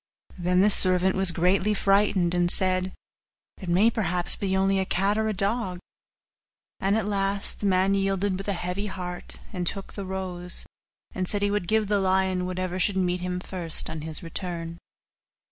Then 0.39 0.61
the 0.61 0.71
servant 0.71 1.15
was 1.15 1.31
greatly 1.31 1.75
frightened, 1.75 2.33
and 2.33 2.49
said, 2.49 2.91
'It 3.59 3.69
may 3.69 3.91
perhaps 3.91 4.35
be 4.35 4.57
only 4.57 4.79
a 4.79 4.83
cat 4.85 5.15
or 5.15 5.27
a 5.27 5.31
dog.' 5.31 5.77
And 6.79 6.97
at 6.97 7.05
last 7.05 7.59
the 7.59 7.67
man 7.67 7.93
yielded 7.93 8.35
with 8.35 8.47
a 8.47 8.53
heavy 8.53 8.87
heart, 8.87 9.39
and 9.53 9.67
took 9.67 9.93
the 9.93 10.03
rose; 10.07 10.65
and 11.13 11.27
said 11.27 11.43
he 11.43 11.51
would 11.51 11.67
give 11.67 11.85
the 11.85 11.99
lion 11.99 12.47
whatever 12.47 12.79
should 12.79 12.97
meet 12.97 13.19
him 13.21 13.39
first 13.39 13.91
on 13.91 14.01
his 14.01 14.23
return. 14.23 14.79